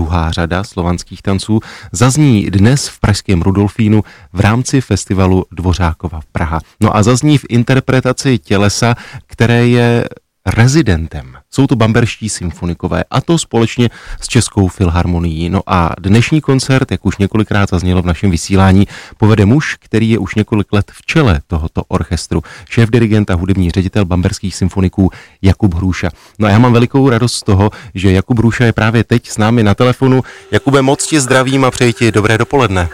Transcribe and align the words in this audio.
druhá 0.00 0.32
řada 0.32 0.64
slovanských 0.64 1.22
tanců, 1.22 1.60
zazní 1.92 2.50
dnes 2.50 2.88
v 2.88 3.00
pražském 3.00 3.42
Rudolfínu 3.42 4.04
v 4.32 4.40
rámci 4.40 4.80
festivalu 4.80 5.44
Dvořákova 5.52 6.20
v 6.20 6.26
Praha. 6.26 6.60
No 6.80 6.96
a 6.96 7.02
zazní 7.02 7.38
v 7.38 7.44
interpretaci 7.48 8.38
tělesa, 8.38 8.94
které 9.26 9.66
je 9.66 10.04
rezidentem. 10.46 11.39
Jsou 11.54 11.66
to 11.66 11.76
bamberští 11.76 12.28
symfonikové 12.28 13.04
a 13.10 13.20
to 13.20 13.38
společně 13.38 13.88
s 14.20 14.28
Českou 14.28 14.68
filharmonií. 14.68 15.50
No 15.50 15.60
a 15.66 15.90
dnešní 16.00 16.40
koncert, 16.40 16.90
jak 16.90 17.06
už 17.06 17.16
několikrát 17.16 17.70
zaznělo 17.70 18.02
v 18.02 18.06
našem 18.06 18.30
vysílání, 18.30 18.86
povede 19.18 19.46
muž, 19.46 19.76
který 19.80 20.10
je 20.10 20.18
už 20.18 20.34
několik 20.34 20.72
let 20.72 20.92
v 20.92 21.06
čele 21.06 21.40
tohoto 21.46 21.82
orchestru. 21.88 22.42
Šéf 22.68 22.90
dirigent 22.90 23.30
a 23.30 23.34
hudební 23.34 23.70
ředitel 23.70 24.04
bamberských 24.04 24.54
symfoniků 24.54 25.10
Jakub 25.42 25.74
Hruša. 25.74 26.10
No 26.38 26.46
a 26.46 26.50
já 26.50 26.58
mám 26.58 26.72
velikou 26.72 27.10
radost 27.10 27.34
z 27.34 27.42
toho, 27.42 27.70
že 27.94 28.12
Jakub 28.12 28.38
Hruša 28.38 28.64
je 28.64 28.72
právě 28.72 29.04
teď 29.04 29.28
s 29.28 29.38
námi 29.38 29.62
na 29.62 29.74
telefonu. 29.74 30.22
Jakube, 30.50 30.82
moc 30.82 31.06
tě 31.06 31.20
zdravím 31.20 31.64
a 31.64 31.70
přeji 31.70 31.92
ti 31.92 32.12
dobré 32.12 32.38
dopoledne. 32.38 32.88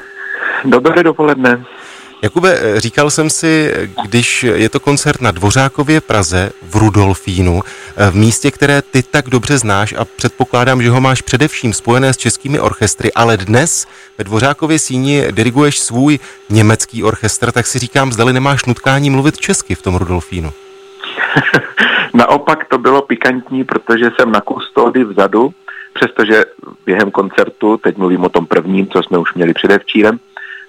Dobré 0.64 1.02
dopoledne. 1.02 1.64
Jakube, 2.22 2.58
eh, 2.60 2.80
říkal 2.80 3.10
jsem 3.10 3.30
si, 3.30 3.74
když 4.02 4.42
je 4.42 4.68
to 4.68 4.80
koncert 4.80 5.20
na 5.20 5.30
Dvořákově 5.30 6.00
Praze 6.00 6.50
v 6.62 6.76
Rudolfínu, 6.76 7.60
eh, 7.96 8.10
v 8.10 8.14
místě, 8.14 8.50
které 8.50 8.82
ty 8.82 9.02
tak 9.02 9.28
dobře 9.28 9.58
znáš 9.58 9.94
a 9.98 10.04
předpokládám, 10.04 10.82
že 10.82 10.90
ho 10.90 11.00
máš 11.00 11.22
především 11.22 11.72
spojené 11.72 12.12
s 12.12 12.16
českými 12.16 12.60
orchestry, 12.60 13.12
ale 13.12 13.36
dnes 13.36 13.86
ve 14.18 14.24
Dvořákově 14.24 14.78
síni 14.78 15.24
diriguješ 15.30 15.78
svůj 15.78 16.18
německý 16.50 17.04
orchestr, 17.04 17.52
tak 17.52 17.66
si 17.66 17.78
říkám, 17.78 18.12
zdali 18.12 18.32
nemáš 18.32 18.64
nutkání 18.64 19.10
mluvit 19.10 19.38
česky 19.38 19.74
v 19.74 19.82
tom 19.82 19.96
Rudolfínu. 19.96 20.50
Naopak 22.14 22.64
to 22.68 22.78
bylo 22.78 23.02
pikantní, 23.02 23.64
protože 23.64 24.10
jsem 24.16 24.32
na 24.32 24.40
kustody 24.40 25.04
vzadu, 25.04 25.50
přestože 25.94 26.44
během 26.86 27.10
koncertu, 27.10 27.76
teď 27.76 27.96
mluvím 27.96 28.24
o 28.24 28.28
tom 28.28 28.46
prvním, 28.46 28.86
co 28.86 29.02
jsme 29.02 29.18
už 29.18 29.34
měli 29.34 29.54
předevčírem, 29.54 30.18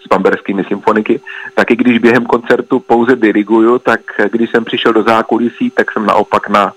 s 0.07 0.09
bamberskými 0.09 0.63
symfoniky, 0.63 1.21
tak 1.55 1.71
i 1.71 1.75
když 1.75 1.99
během 1.99 2.25
koncertu 2.25 2.79
pouze 2.79 3.15
diriguju, 3.15 3.79
tak 3.79 3.99
když 4.31 4.49
jsem 4.49 4.65
přišel 4.65 4.93
do 4.93 5.03
zákulisí, 5.03 5.71
tak 5.71 5.91
jsem 5.91 6.05
naopak 6.05 6.49
na 6.49 6.73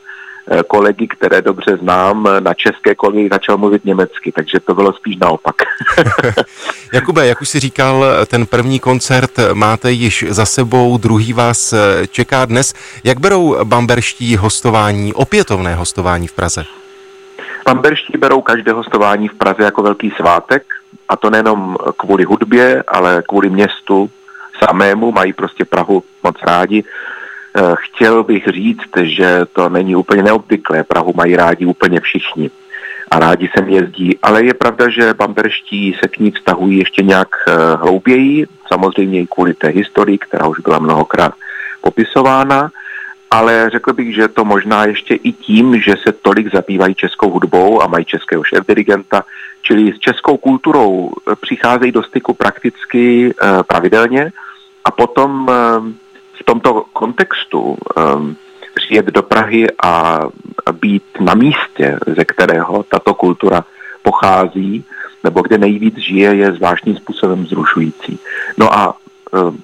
eh, 0.50 0.62
kolegy, 0.62 1.08
které 1.08 1.42
dobře 1.42 1.77
znám, 1.77 2.28
na 2.40 2.55
české 2.55 2.94
kolegy 2.94 3.28
začal 3.32 3.58
mluvit 3.58 3.84
německy, 3.84 4.32
takže 4.32 4.60
to 4.60 4.74
bylo 4.74 4.92
spíš 4.92 5.16
naopak. 5.16 5.55
Jakube, 6.92 7.27
jak 7.27 7.40
už 7.40 7.48
si 7.48 7.60
říkal, 7.60 8.05
ten 8.27 8.46
první 8.46 8.80
koncert 8.80 9.30
máte 9.55 9.92
již 9.92 10.24
za 10.28 10.46
sebou, 10.46 10.98
druhý 10.98 11.33
vás 11.33 11.72
eh, 11.72 12.06
čeká 12.06 12.44
dnes. 12.44 12.74
Jak 13.05 13.20
berou 13.20 13.64
bamberští 13.64 14.36
hostování, 14.36 15.14
opětovné 15.14 15.74
hostování 15.74 16.27
v 16.27 16.33
Praze? 16.33 16.64
Bamberští 17.66 18.18
berou 18.18 18.40
každé 18.40 18.72
hostování 18.72 19.28
v 19.28 19.34
Praze 19.34 19.62
jako 19.62 19.83
velký 19.83 20.12
svátek, 20.16 20.62
a 21.08 21.16
to 21.16 21.30
nejenom 21.30 21.77
kvůli 21.96 22.24
hudbě, 22.24 22.84
ale 22.88 23.22
kvůli 23.28 23.50
městu 23.50 24.10
samému, 24.64 25.12
mají 25.12 25.33
prostě 25.33 25.64
Prahu 25.64 26.02
moc 26.22 26.36
rádi. 26.42 26.84
Eh, 27.56 27.74
chtěl 27.78 28.24
bych 28.24 28.46
říct, 28.46 28.96
že 29.02 29.41
to 29.52 29.68
není 29.68 29.96
úplně 29.96 30.22
neobvyklé, 30.22 30.84
Prahu 30.84 31.12
mají 31.16 31.36
rádi 31.36 31.66
úplně 31.66 32.00
všichni. 32.00 32.50
A 33.11 33.18
rádi 33.18 33.50
sem 33.56 33.68
jezdí, 33.68 34.18
ale 34.22 34.44
je 34.44 34.55
pravda, 34.55 34.88
že 34.88 35.14
bamberští 35.14 35.96
se 36.02 36.08
k 36.08 36.18
ní 36.18 36.30
vztahují 36.30 36.78
ještě 36.78 37.02
nějak 37.02 37.28
eh, 37.48 37.52
hlouběji, 37.77 38.46
samozřejmě 38.66 39.20
i 39.20 39.27
kvůli 39.27 39.55
té 39.55 39.68
historii, 39.68 40.18
která 40.18 40.46
už 40.46 40.61
byla 40.61 40.78
mnohokrát 40.78 41.34
popisována, 41.80 42.70
ale 43.31 43.70
řekl 43.70 43.92
bych, 43.92 44.14
že 44.14 44.28
to 44.28 44.45
možná 44.45 44.84
ještě 44.84 45.14
i 45.14 45.33
tím, 45.33 45.81
že 45.81 45.95
se 46.06 46.12
tolik 46.12 46.53
zabývají 46.55 46.95
českou 46.95 47.31
hudbou 47.31 47.83
a 47.83 47.86
mají 47.86 48.05
českého 48.05 48.42
šéf-dirigenta, 48.42 49.23
čili 49.62 49.92
s 49.92 49.98
českou 49.98 50.36
kulturou 50.36 51.11
eh, 51.11 51.36
přicházejí 51.36 51.92
do 51.92 52.03
styku 52.03 52.34
prakticky 52.34 53.31
eh, 53.31 53.62
pravidelně 53.62 54.33
a 54.84 54.91
potom 54.91 55.48
eh, 55.51 55.55
v 56.41 56.45
tomto 56.45 56.84
kontextu 56.92 57.77
přijet 58.74 59.07
do 59.07 59.23
Prahy 59.23 59.67
a 59.85 60.20
být 60.73 61.02
na 61.20 61.35
místě, 61.35 61.98
ze 62.07 62.24
kterého 62.24 62.83
tato 62.83 63.14
kultura 63.14 63.64
pochází, 64.02 64.85
nebo 65.24 65.42
kde 65.42 65.58
nejvíc 65.58 65.98
žije, 65.98 66.35
je 66.35 66.52
zvláštním 66.52 66.96
způsobem 66.96 67.46
zrušující. 67.46 68.19
No 68.58 68.74
a 68.79 68.96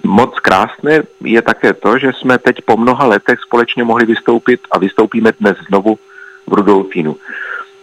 moc 0.04 0.38
krásné 0.38 1.02
je 1.20 1.42
také 1.42 1.72
to, 1.72 1.98
že 1.98 2.12
jsme 2.12 2.38
teď 2.38 2.56
po 2.64 2.76
mnoha 2.76 3.06
letech 3.06 3.40
společně 3.40 3.84
mohli 3.84 4.06
vystoupit 4.06 4.60
a 4.70 4.78
vystoupíme 4.78 5.32
dnes 5.40 5.56
znovu 5.68 5.98
v 6.46 6.52
Rudolfínu. 6.52 7.16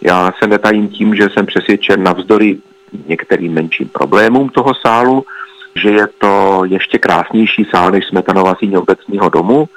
Já 0.00 0.32
se 0.38 0.46
netajím 0.46 0.88
tím, 0.88 1.14
že 1.14 1.28
jsem 1.30 1.46
přesvědčen 1.46 2.02
navzdory 2.02 2.58
některým 3.06 3.52
menším 3.52 3.88
problémům 3.88 4.48
toho 4.48 4.74
sálu, 4.74 5.24
že 5.74 5.90
je 5.90 6.06
to 6.18 6.62
ještě 6.64 6.98
krásnější 6.98 7.66
sál 7.70 7.90
než 7.90 8.06
Smetanova 8.06 8.54
síně 8.54 8.78
obecního 8.78 9.28
domu 9.28 9.68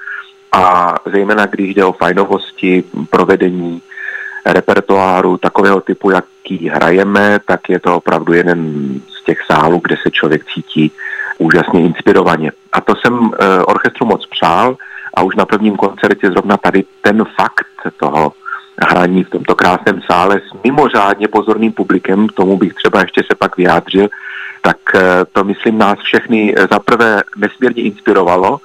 a 0.51 0.95
zejména 1.05 1.45
když 1.45 1.75
jde 1.75 1.85
o 1.85 1.91
fajnovosti 1.93 2.83
provedení 3.09 3.81
repertoáru 4.45 5.37
takového 5.37 5.81
typu, 5.81 6.11
jaký 6.11 6.69
hrajeme, 6.69 7.39
tak 7.45 7.69
je 7.69 7.79
to 7.79 7.95
opravdu 7.95 8.33
jeden 8.33 8.91
z 9.19 9.23
těch 9.23 9.39
sálů, 9.45 9.81
kde 9.83 9.95
se 10.03 10.11
člověk 10.11 10.45
cítí 10.53 10.91
úžasně 11.37 11.81
inspirovaně. 11.81 12.51
A 12.71 12.81
to 12.81 12.93
jsem 12.95 13.13
uh, 13.19 13.29
orchestru 13.67 14.05
moc 14.05 14.25
přál 14.25 14.77
a 15.13 15.23
už 15.23 15.35
na 15.35 15.45
prvním 15.45 15.75
koncertě 15.75 16.27
zrovna 16.27 16.57
tady 16.57 16.83
ten 17.01 17.25
fakt 17.25 17.97
toho 17.97 18.33
hraní 18.81 19.23
v 19.23 19.29
tomto 19.29 19.55
krásném 19.55 20.01
sále 20.11 20.35
s 20.35 20.63
mimořádně 20.63 21.27
pozorným 21.27 21.73
publikem, 21.73 22.27
tomu 22.27 22.57
bych 22.57 22.73
třeba 22.73 23.01
ještě 23.01 23.23
se 23.23 23.35
pak 23.35 23.57
vyjádřil, 23.57 24.07
tak 24.61 24.77
uh, 24.95 25.01
to 25.31 25.43
myslím 25.43 25.77
nás 25.77 25.99
všechny 25.99 26.55
zaprvé 26.71 27.23
nesmírně 27.37 27.83
inspirovalo 27.83 28.59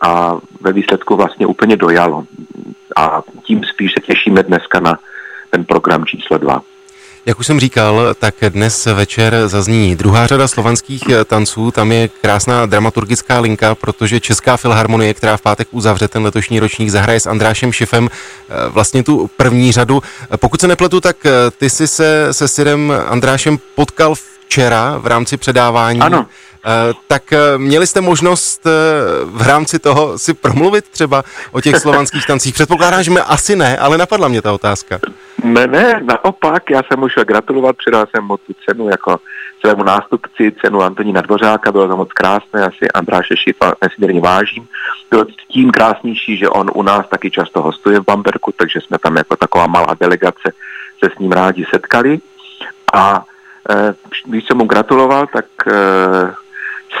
a 0.00 0.36
ve 0.60 0.72
výsledku 0.72 1.16
vlastně 1.16 1.46
úplně 1.46 1.76
dojalo. 1.76 2.24
A 2.96 3.22
tím 3.42 3.64
spíš 3.64 3.92
se 3.92 4.00
těšíme 4.00 4.42
dneska 4.42 4.80
na 4.80 4.98
ten 5.50 5.64
program 5.64 6.04
číslo 6.04 6.38
dva. 6.38 6.62
Jak 7.26 7.40
už 7.40 7.46
jsem 7.46 7.60
říkal, 7.60 8.14
tak 8.18 8.34
dnes 8.48 8.86
večer 8.86 9.48
zazní 9.48 9.96
druhá 9.96 10.26
řada 10.26 10.48
slovanských 10.48 11.04
tanců. 11.24 11.70
Tam 11.70 11.92
je 11.92 12.08
krásná 12.08 12.66
dramaturgická 12.66 13.40
linka, 13.40 13.74
protože 13.74 14.20
Česká 14.20 14.56
filharmonie, 14.56 15.14
která 15.14 15.36
v 15.36 15.42
pátek 15.42 15.68
uzavře 15.70 16.08
ten 16.08 16.22
letošní 16.22 16.60
ročník, 16.60 16.90
zahraje 16.90 17.20
s 17.20 17.26
Andrášem 17.26 17.72
Šifem 17.72 18.08
eh, 18.12 18.52
vlastně 18.68 19.02
tu 19.02 19.30
první 19.36 19.72
řadu. 19.72 20.02
Pokud 20.36 20.60
se 20.60 20.68
nepletu, 20.68 21.00
tak 21.00 21.26
eh, 21.26 21.30
ty 21.58 21.70
jsi 21.70 21.88
se 21.88 22.28
se 22.30 22.48
Sirem 22.48 22.92
Andrášem 23.08 23.58
potkal 23.74 24.14
včera 24.48 24.98
v 24.98 25.06
rámci 25.06 25.36
předávání. 25.36 26.00
Ano. 26.00 26.26
Eh, 26.66 26.94
tak 27.06 27.32
eh, 27.32 27.58
měli 27.58 27.86
jste 27.86 28.00
možnost 28.00 28.66
eh, 28.66 28.70
v 29.24 29.42
rámci 29.46 29.78
toho 29.78 30.18
si 30.18 30.34
promluvit 30.34 30.88
třeba 30.88 31.22
o 31.52 31.60
těch 31.60 31.76
slovanských 31.76 32.26
tancích? 32.26 32.54
Předpokládám, 32.54 33.02
že 33.02 33.10
mě 33.10 33.20
asi 33.20 33.56
ne, 33.56 33.78
ale 33.78 33.98
napadla 33.98 34.28
mě 34.28 34.42
ta 34.42 34.52
otázka. 34.52 34.98
Ne, 35.44 35.66
ne, 35.66 36.00
naopak, 36.04 36.70
já 36.70 36.82
jsem 36.82 37.00
musel 37.00 37.24
gratulovat, 37.24 37.76
předal 37.76 38.06
jsem 38.10 38.24
mu 38.24 38.36
tu 38.36 38.52
cenu 38.68 38.88
jako 38.88 39.20
svému 39.60 39.82
nástupci, 39.82 40.52
cenu 40.64 40.82
Antonína 40.82 41.20
Dvořáka, 41.20 41.72
bylo 41.72 41.88
to 41.88 41.96
moc 41.96 42.12
krásné, 42.12 42.66
asi 42.66 42.90
Andráše 42.94 43.36
Šifa 43.36 43.72
nesmírně 43.82 44.20
vážím. 44.20 44.66
Bylo 45.10 45.24
tím 45.48 45.70
krásnější, 45.70 46.36
že 46.36 46.48
on 46.48 46.70
u 46.74 46.82
nás 46.82 47.08
taky 47.08 47.30
často 47.30 47.62
hostuje 47.62 48.00
v 48.00 48.04
Bamberku, 48.04 48.52
takže 48.56 48.80
jsme 48.80 48.98
tam 48.98 49.16
jako 49.16 49.36
taková 49.36 49.66
malá 49.66 49.96
delegace 50.00 50.52
se 51.04 51.10
s 51.16 51.18
ním 51.18 51.32
rádi 51.32 51.66
setkali. 51.70 52.18
A 52.94 53.24
když 54.24 54.46
jsem 54.46 54.56
mu 54.56 54.64
gratuloval, 54.64 55.26
tak 55.26 55.46
e, 55.66 56.34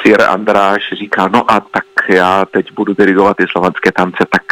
Sir 0.02 0.22
Andráš 0.22 0.82
říká, 0.92 1.28
no 1.28 1.50
a 1.50 1.60
tak 1.60 1.84
já 2.08 2.44
teď 2.44 2.72
budu 2.72 2.94
dirigovat 2.94 3.36
ty 3.36 3.46
slovanské 3.50 3.92
tance, 3.92 4.24
tak 4.30 4.42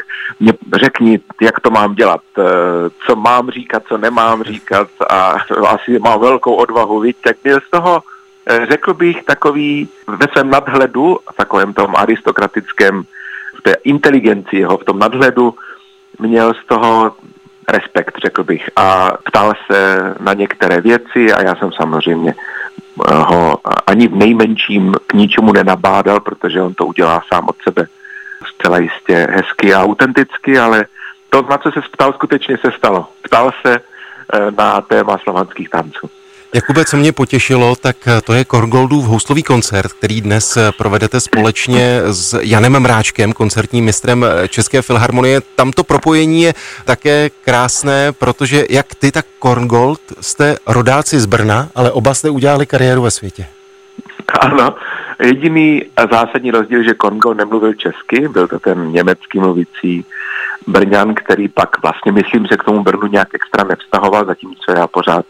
mě 0.40 0.52
řekni, 0.74 1.20
jak 1.40 1.60
to 1.60 1.70
mám 1.70 1.94
dělat, 1.94 2.20
eh, 2.38 2.42
co 3.06 3.16
mám 3.16 3.50
říkat, 3.50 3.82
co 3.88 3.98
nemám 3.98 4.42
říkat 4.42 4.88
a 5.10 5.36
asi 5.66 5.98
mám 5.98 6.20
velkou 6.20 6.54
odvahu, 6.54 7.00
víc, 7.00 7.16
tak 7.24 7.36
byl 7.44 7.60
z 7.60 7.70
toho, 7.70 8.02
eh, 8.46 8.66
řekl 8.70 8.94
bych, 8.94 9.24
takový 9.24 9.88
ve 10.06 10.26
svém 10.32 10.50
nadhledu, 10.50 11.18
takovém 11.36 11.74
tom 11.74 11.94
aristokratickém, 11.96 13.02
v 13.58 13.62
té 13.62 13.74
inteligenci 13.84 14.56
jeho, 14.56 14.78
v 14.78 14.84
tom 14.84 14.98
nadhledu, 14.98 15.54
měl 16.18 16.54
z 16.54 16.66
toho 16.66 17.14
respekt, 17.68 18.18
řekl 18.24 18.44
bych, 18.44 18.70
a 18.76 19.10
ptal 19.24 19.52
se 19.66 20.14
na 20.20 20.32
některé 20.32 20.80
věci 20.80 21.32
a 21.32 21.42
já 21.42 21.56
jsem 21.56 21.72
samozřejmě 21.72 22.34
ho 23.06 23.58
ani 23.86 24.08
v 24.08 24.14
nejmenším 24.14 24.94
k 25.06 25.12
ničemu 25.12 25.52
nenabádal, 25.52 26.20
protože 26.20 26.62
on 26.62 26.74
to 26.74 26.86
udělá 26.86 27.22
sám 27.32 27.48
od 27.48 27.56
sebe 27.62 27.86
zcela 28.54 28.78
jistě 28.78 29.28
hezky 29.30 29.74
a 29.74 29.82
autenticky, 29.82 30.58
ale 30.58 30.86
to, 31.30 31.42
na 31.42 31.58
co 31.58 31.70
se 31.72 31.80
ptal, 31.92 32.12
skutečně 32.12 32.58
se 32.58 32.72
stalo. 32.78 33.08
Ptal 33.22 33.52
se 33.66 33.76
eh, 33.76 34.50
na 34.50 34.80
téma 34.80 35.18
slovanských 35.18 35.70
tanců. 35.70 36.10
Jakube, 36.56 36.84
co 36.84 36.96
mě 36.96 37.12
potěšilo, 37.12 37.76
tak 37.76 37.96
to 38.24 38.32
je 38.32 38.44
Korgoldův 38.44 39.06
houslový 39.06 39.42
koncert, 39.42 39.92
který 39.92 40.20
dnes 40.20 40.58
provedete 40.78 41.20
společně 41.20 42.00
s 42.10 42.38
Janem 42.42 42.80
Mráčkem, 42.80 43.32
koncertním 43.32 43.84
mistrem 43.84 44.26
České 44.48 44.82
filharmonie. 44.82 45.40
Tam 45.56 45.72
to 45.72 45.84
propojení 45.84 46.42
je 46.42 46.54
také 46.84 47.30
krásné, 47.44 48.12
protože 48.12 48.64
jak 48.70 48.94
ty, 48.94 49.12
tak 49.12 49.26
Korngold 49.38 50.00
jste 50.20 50.56
rodáci 50.66 51.20
z 51.20 51.26
Brna, 51.26 51.68
ale 51.74 51.90
oba 51.92 52.14
jste 52.14 52.30
udělali 52.30 52.66
kariéru 52.66 53.02
ve 53.02 53.10
světě. 53.10 53.46
Ano, 54.40 54.74
jediný 55.22 55.82
a 55.96 56.06
zásadní 56.06 56.50
rozdíl, 56.50 56.82
že 56.82 56.94
Kongo 56.94 57.34
nemluvil 57.34 57.74
česky, 57.74 58.28
byl 58.28 58.48
to 58.48 58.58
ten 58.58 58.92
německý 58.92 59.38
mluvící 59.38 60.04
Brňan, 60.66 61.14
který 61.14 61.48
pak 61.48 61.82
vlastně, 61.82 62.12
myslím, 62.12 62.46
že 62.50 62.56
k 62.56 62.64
tomu 62.64 62.82
Brnu 62.82 63.06
nějak 63.06 63.28
extra 63.34 63.64
nevztahoval, 63.64 64.24
zatímco 64.24 64.72
já 64.76 64.86
pořád 64.86 65.26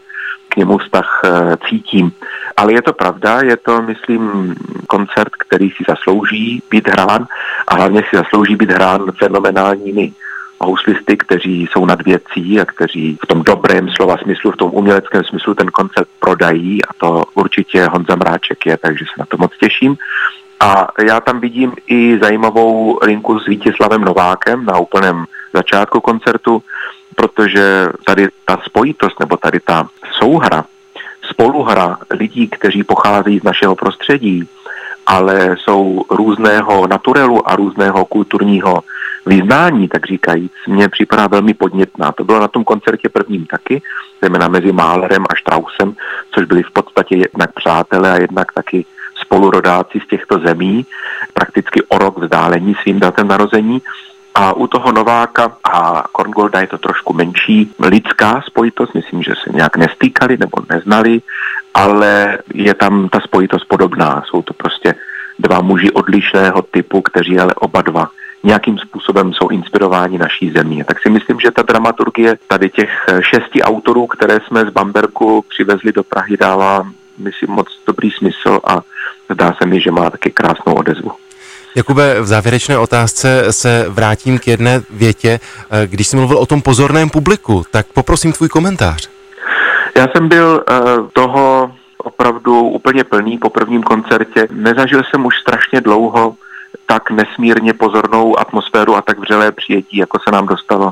němu 0.57 0.77
vztah 0.77 1.21
eh, 1.23 1.57
cítím. 1.69 2.11
Ale 2.57 2.73
je 2.73 2.81
to 2.81 2.93
pravda, 2.93 3.41
je 3.41 3.57
to, 3.57 3.81
myslím, 3.81 4.55
koncert, 4.87 5.31
který 5.39 5.69
si 5.69 5.83
zaslouží 5.87 6.61
být 6.69 6.87
hrán 6.87 7.25
a 7.67 7.75
hlavně 7.75 8.01
si 8.09 8.17
zaslouží 8.17 8.55
být 8.55 8.71
hrán 8.71 9.11
fenomenálními 9.17 10.13
houslisty, 10.59 11.17
kteří 11.17 11.67
jsou 11.71 11.85
nad 11.85 12.01
věcí 12.01 12.59
a 12.59 12.65
kteří 12.65 13.17
v 13.23 13.27
tom 13.27 13.43
dobrém 13.43 13.89
slova 13.89 14.17
smyslu, 14.17 14.51
v 14.51 14.57
tom 14.57 14.71
uměleckém 14.73 15.23
smyslu 15.23 15.53
ten 15.53 15.67
koncert 15.67 16.07
prodají 16.19 16.85
a 16.85 16.93
to 16.97 17.23
určitě 17.33 17.85
Honza 17.85 18.15
Mráček 18.15 18.65
je, 18.65 18.77
takže 18.77 19.05
se 19.05 19.19
na 19.19 19.25
to 19.25 19.37
moc 19.37 19.51
těším. 19.59 19.97
A 20.59 20.87
já 21.07 21.19
tam 21.19 21.39
vidím 21.39 21.73
i 21.87 22.19
zajímavou 22.21 22.99
linku 23.03 23.39
s 23.39 23.45
Vítězslavem 23.45 24.01
Novákem 24.01 24.65
na 24.65 24.77
úplném 24.77 25.25
začátku 25.53 25.99
koncertu, 25.99 26.63
protože 27.17 27.87
tady 28.05 28.27
ta 28.45 28.57
spojitost 28.65 29.19
nebo 29.19 29.37
tady 29.37 29.59
ta 29.59 29.89
souhra, 30.19 30.65
spoluhra 31.29 31.97
lidí, 32.09 32.47
kteří 32.47 32.83
pocházejí 32.83 33.39
z 33.39 33.43
našeho 33.43 33.75
prostředí, 33.75 34.47
ale 35.05 35.55
jsou 35.59 36.05
různého 36.09 36.87
naturelu 36.87 37.49
a 37.49 37.55
různého 37.55 38.05
kulturního 38.05 38.83
vyznání, 39.25 39.87
tak 39.87 40.05
říkajíc, 40.05 40.51
mně 40.67 40.89
připadá 40.89 41.27
velmi 41.27 41.53
podnětná. 41.53 42.11
To 42.11 42.23
bylo 42.23 42.39
na 42.39 42.47
tom 42.47 42.63
koncertě 42.63 43.09
prvním 43.09 43.45
taky, 43.45 43.81
zejména 44.21 44.47
mezi 44.47 44.71
Málerem 44.71 45.25
a 45.29 45.35
Štrausem, 45.35 45.95
což 46.31 46.45
byli 46.45 46.63
v 46.63 46.71
podstatě 46.71 47.15
jednak 47.17 47.53
přátelé 47.53 48.11
a 48.11 48.21
jednak 48.21 48.51
taky 48.51 48.85
spolurodáci 49.21 49.99
z 50.05 50.07
těchto 50.07 50.39
zemí, 50.39 50.85
prakticky 51.33 51.81
o 51.87 51.97
rok 51.97 52.17
vzdálení 52.17 52.75
svým 52.81 52.99
datem 52.99 53.27
narození. 53.27 53.81
A 54.37 54.53
u 54.53 54.67
toho 54.67 54.91
Nováka 54.91 55.57
a 55.63 56.03
Korngolda 56.11 56.61
je 56.61 56.67
to 56.67 56.77
trošku 56.77 57.13
menší 57.13 57.71
lidská 57.79 58.41
spojitost, 58.45 58.93
myslím, 58.93 59.23
že 59.23 59.33
se 59.43 59.53
nějak 59.53 59.77
nestýkali 59.77 60.37
nebo 60.37 60.57
neznali, 60.69 61.21
ale 61.73 62.37
je 62.53 62.73
tam 62.73 63.09
ta 63.09 63.19
spojitost 63.19 63.65
podobná. 63.67 64.23
Jsou 64.25 64.41
to 64.41 64.53
prostě 64.53 64.95
dva 65.39 65.61
muži 65.61 65.91
odlišného 65.91 66.61
typu, 66.61 67.01
kteří 67.01 67.39
ale 67.39 67.53
oba 67.53 67.81
dva 67.81 68.09
nějakým 68.43 68.77
způsobem 68.77 69.33
jsou 69.33 69.47
inspirováni 69.47 70.17
naší 70.17 70.51
zemí. 70.51 70.83
Tak 70.83 71.01
si 71.01 71.09
myslím, 71.09 71.39
že 71.39 71.51
ta 71.51 71.61
dramaturgie 71.61 72.37
tady 72.47 72.69
těch 72.69 72.91
šesti 73.21 73.61
autorů, 73.61 74.07
které 74.07 74.39
jsme 74.47 74.65
z 74.65 74.69
Bamberku 74.69 75.45
přivezli 75.49 75.91
do 75.91 76.03
Prahy, 76.03 76.37
dává, 76.37 76.87
myslím, 77.17 77.49
moc 77.51 77.67
dobrý 77.87 78.11
smysl 78.11 78.59
a 78.67 78.81
zdá 79.29 79.55
se 79.61 79.65
mi, 79.65 79.81
že 79.81 79.91
má 79.91 80.09
taky 80.09 80.31
krásnou 80.31 80.73
odezvu. 80.73 81.11
Jakube, 81.77 82.21
v 82.21 82.25
závěrečné 82.25 82.77
otázce 82.77 83.53
se 83.53 83.85
vrátím 83.89 84.39
k 84.39 84.47
jedné 84.47 84.81
větě. 84.89 85.39
Když 85.85 86.07
jsi 86.07 86.17
mluvil 86.17 86.37
o 86.37 86.45
tom 86.45 86.61
pozorném 86.61 87.09
publiku, 87.09 87.63
tak 87.71 87.85
poprosím 87.93 88.31
tvůj 88.31 88.49
komentář. 88.49 89.09
Já 89.97 90.07
jsem 90.07 90.29
byl 90.29 90.63
uh, 90.69 91.07
toho 91.13 91.71
opravdu 91.97 92.59
úplně 92.59 93.03
plný 93.03 93.37
po 93.37 93.49
prvním 93.49 93.83
koncertě. 93.83 94.47
Nezažil 94.51 95.03
jsem 95.03 95.25
už 95.25 95.37
strašně 95.37 95.81
dlouho 95.81 96.35
tak 96.85 97.11
nesmírně 97.11 97.73
pozornou 97.73 98.39
atmosféru 98.39 98.95
a 98.95 99.01
tak 99.01 99.19
vřelé 99.19 99.51
přijetí, 99.51 99.97
jako 99.97 100.19
se 100.19 100.31
nám 100.31 100.45
dostalo 100.45 100.91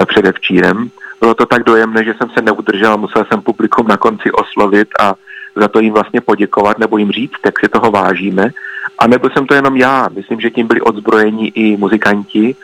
eh, 0.00 0.06
předevčírem. 0.06 0.90
Bylo 1.20 1.34
to 1.34 1.46
tak 1.46 1.62
dojemné, 1.62 2.04
že 2.04 2.14
jsem 2.14 2.30
se 2.30 2.42
neudržel, 2.42 2.98
musel 2.98 3.24
jsem 3.24 3.40
publikum 3.40 3.88
na 3.88 3.96
konci 3.96 4.32
oslovit 4.32 4.88
a 5.00 5.14
za 5.56 5.68
to 5.68 5.80
jim 5.80 5.94
vlastně 5.94 6.20
poděkovat 6.20 6.78
nebo 6.78 6.98
jim 6.98 7.10
říct, 7.10 7.40
jak 7.44 7.60
si 7.60 7.68
toho 7.68 7.90
vážíme. 7.90 8.50
A 9.02 9.06
nebyl 9.06 9.30
jsem 9.30 9.46
to 9.46 9.54
jenom 9.54 9.76
já, 9.76 10.08
myslím, 10.14 10.40
že 10.40 10.50
tím 10.50 10.66
byli 10.66 10.80
odzbrojeni 10.80 11.46
i 11.48 11.76
muzikanti 11.76 12.56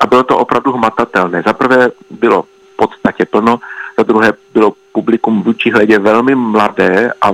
a 0.00 0.06
bylo 0.06 0.22
to 0.22 0.38
opravdu 0.38 0.72
hmatatelné. 0.72 1.42
Za 1.46 1.52
prvé 1.52 1.90
bylo 2.10 2.42
v 2.42 2.76
podstatě 2.76 3.24
plno, 3.24 3.60
za 3.98 4.02
druhé 4.02 4.32
bylo 4.54 4.72
publikum 4.92 5.42
vůči 5.42 5.70
hledě 5.70 5.98
velmi 5.98 6.34
mladé 6.34 7.12
a 7.22 7.30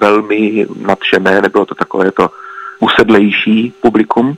velmi 0.00 0.66
nadšené, 0.80 1.40
nebylo 1.40 1.66
to 1.66 1.74
takové 1.74 2.12
to 2.12 2.28
usedlejší 2.80 3.74
publikum. 3.80 4.34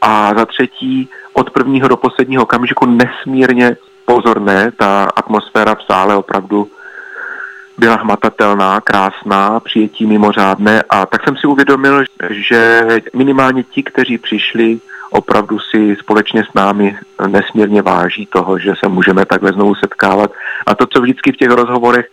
A 0.00 0.34
za 0.34 0.46
třetí, 0.46 1.08
od 1.32 1.50
prvního 1.50 1.88
do 1.88 1.96
posledního 1.96 2.42
okamžiku 2.42 2.86
nesmírně 2.86 3.76
pozorné, 4.04 4.72
ta 4.76 5.04
atmosféra 5.04 5.74
v 5.74 5.82
sále 5.82 6.16
opravdu 6.16 6.68
byla 7.78 7.96
hmatatelná, 7.96 8.80
krásná, 8.80 9.60
přijetí 9.60 10.06
mimořádné 10.06 10.82
a 10.90 11.06
tak 11.06 11.24
jsem 11.24 11.36
si 11.36 11.46
uvědomil, 11.46 12.04
že 12.30 12.86
minimálně 13.14 13.62
ti, 13.62 13.82
kteří 13.82 14.18
přišli, 14.18 14.78
opravdu 15.10 15.58
si 15.58 15.96
společně 15.96 16.44
s 16.44 16.54
námi 16.54 16.96
nesmírně 17.26 17.82
váží 17.82 18.26
toho, 18.26 18.58
že 18.58 18.72
se 18.84 18.88
můžeme 18.88 19.26
takhle 19.26 19.52
znovu 19.52 19.74
setkávat. 19.74 20.30
A 20.66 20.74
to, 20.74 20.86
co 20.86 21.00
vždycky 21.00 21.32
v 21.32 21.36
těch 21.36 21.50
rozhovorech 21.50 22.08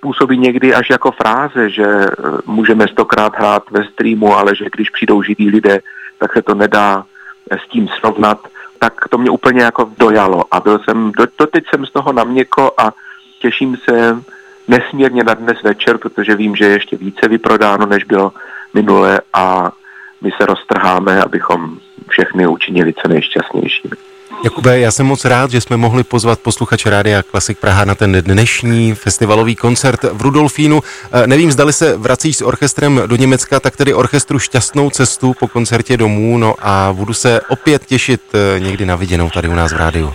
působí 0.00 0.38
někdy 0.38 0.74
až 0.74 0.90
jako 0.90 1.10
fráze, 1.12 1.70
že 1.70 1.84
eh, 1.84 2.08
můžeme 2.46 2.88
stokrát 2.88 3.38
hrát 3.38 3.70
ve 3.70 3.84
streamu, 3.84 4.36
ale 4.36 4.56
že 4.56 4.64
když 4.74 4.90
přijdou 4.90 5.22
živí 5.22 5.50
lidé, 5.50 5.80
tak 6.18 6.32
se 6.32 6.42
to 6.42 6.54
nedá 6.54 7.04
eh, 7.50 7.58
s 7.58 7.68
tím 7.68 7.88
srovnat, 7.88 8.38
tak 8.78 9.08
to 9.10 9.18
mě 9.18 9.30
úplně 9.30 9.62
jako 9.62 9.90
dojalo 9.98 10.44
a 10.50 10.60
byl 10.60 10.78
jsem, 10.78 11.12
do, 11.18 11.26
doteď 11.38 11.64
jsem 11.68 11.86
z 11.86 11.92
toho 11.92 12.12
na 12.12 12.24
měko 12.24 12.72
a 12.78 12.92
těším 13.40 13.76
se 13.76 14.22
nesmírně 14.68 15.24
na 15.24 15.34
dnes 15.34 15.62
večer, 15.62 15.98
protože 15.98 16.34
vím, 16.34 16.56
že 16.56 16.64
je 16.64 16.70
ještě 16.70 16.96
více 16.96 17.28
vyprodáno, 17.28 17.86
než 17.86 18.04
bylo 18.04 18.32
minule 18.74 19.20
a 19.32 19.72
my 20.20 20.30
se 20.40 20.46
roztrháme, 20.46 21.22
abychom 21.22 21.78
všechny 22.08 22.46
učinili 22.46 22.94
co 22.94 23.08
nejšťastnějšími. 23.08 23.96
Jakube, 24.44 24.80
já 24.80 24.90
jsem 24.90 25.06
moc 25.06 25.24
rád, 25.24 25.50
že 25.50 25.60
jsme 25.60 25.76
mohli 25.76 26.04
pozvat 26.04 26.40
posluchače 26.40 26.90
Rádia 26.90 27.22
Klasik 27.22 27.58
Praha 27.58 27.84
na 27.84 27.94
ten 27.94 28.12
dnešní 28.20 28.94
festivalový 28.94 29.56
koncert 29.56 30.04
v 30.12 30.22
Rudolfínu. 30.22 30.82
Eh, 31.12 31.26
nevím, 31.26 31.52
zdali 31.52 31.72
se 31.72 31.96
vracíš 31.96 32.36
s 32.36 32.42
orchestrem 32.42 33.02
do 33.06 33.16
Německa, 33.16 33.60
tak 33.60 33.76
tedy 33.76 33.94
orchestru 33.94 34.38
šťastnou 34.38 34.90
cestu 34.90 35.34
po 35.40 35.48
koncertě 35.48 35.96
domů, 35.96 36.38
no 36.38 36.54
a 36.60 36.92
budu 36.92 37.14
se 37.14 37.40
opět 37.48 37.86
těšit 37.86 38.22
eh, 38.34 38.60
někdy 38.60 38.86
na 38.86 38.96
viděnou 38.96 39.30
tady 39.30 39.48
u 39.48 39.54
nás 39.54 39.72
v 39.72 39.76
rádiu. 39.76 40.12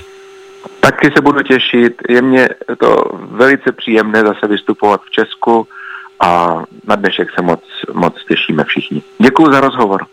Taky 0.82 1.12
se 1.16 1.22
budu 1.22 1.42
těšit, 1.42 2.02
je 2.10 2.22
mě 2.22 2.50
to 2.78 3.04
velice 3.14 3.72
příjemné 3.72 4.22
zase 4.22 4.48
vystupovat 4.48 5.02
v 5.02 5.12
Česku 5.12 5.68
a 6.20 6.62
na 6.88 6.96
dnešek 6.96 7.28
se 7.36 7.42
moc, 7.42 7.64
moc 7.94 8.26
těšíme 8.26 8.64
všichni. 8.64 9.02
Děkuji 9.20 9.52
za 9.52 9.60
rozhovor. 9.60 10.06